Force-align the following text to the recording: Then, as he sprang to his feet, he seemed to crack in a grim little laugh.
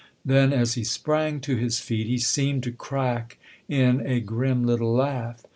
Then, 0.25 0.51
as 0.51 0.73
he 0.73 0.83
sprang 0.83 1.41
to 1.41 1.57
his 1.57 1.79
feet, 1.79 2.07
he 2.07 2.17
seemed 2.17 2.63
to 2.63 2.71
crack 2.71 3.37
in 3.69 4.03
a 4.03 4.19
grim 4.19 4.65
little 4.65 4.91
laugh. 4.91 5.43